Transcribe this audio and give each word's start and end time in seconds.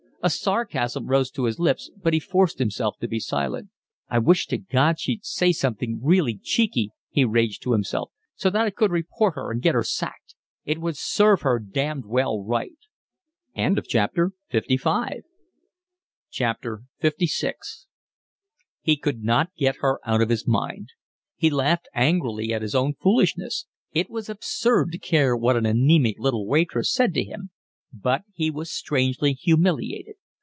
A 0.23 0.29
sarcasm 0.29 1.07
rose 1.07 1.31
to 1.31 1.45
his 1.45 1.57
lips, 1.57 1.89
but 1.97 2.13
he 2.13 2.19
forced 2.19 2.59
himself 2.59 2.95
to 2.99 3.07
be 3.07 3.19
silent. 3.19 3.69
"I 4.07 4.19
wish 4.19 4.45
to 4.49 4.59
God 4.59 4.99
she'd 4.99 5.25
say 5.25 5.51
something 5.51 5.99
really 5.99 6.37
cheeky," 6.37 6.91
he 7.09 7.25
raged 7.25 7.63
to 7.63 7.71
himself, 7.71 8.11
"so 8.35 8.51
that 8.51 8.61
I 8.63 8.69
could 8.69 8.91
report 8.91 9.33
her 9.33 9.49
and 9.49 9.63
get 9.63 9.73
her 9.73 9.81
sacked. 9.81 10.35
It 10.63 10.77
would 10.79 10.95
serve 10.95 11.41
her 11.41 11.57
damned 11.57 12.05
well 12.05 12.39
right." 12.39 12.77
LVI 13.57 15.21
He 18.83 18.97
could 18.97 19.23
not 19.23 19.55
get 19.57 19.75
her 19.77 19.99
out 20.05 20.21
of 20.21 20.29
his 20.29 20.47
mind. 20.47 20.89
He 21.35 21.49
laughed 21.49 21.87
angrily 21.95 22.53
at 22.53 22.61
his 22.61 22.75
own 22.75 22.93
foolishness: 22.93 23.65
it 23.91 24.07
was 24.11 24.29
absurd 24.29 24.91
to 24.91 24.99
care 24.99 25.35
what 25.35 25.57
an 25.57 25.65
anaemic 25.65 26.19
little 26.19 26.45
waitress 26.45 26.93
said 26.93 27.11
to 27.15 27.23
him; 27.23 27.49
but 27.93 28.21
he 28.33 28.49
was 28.49 28.71
strangely 28.71 29.33
humiliated. 29.33 30.15